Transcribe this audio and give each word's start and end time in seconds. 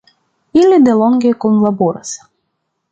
Ili 0.61 0.79
delonge 0.87 1.31
kunlaboras. 1.45 2.19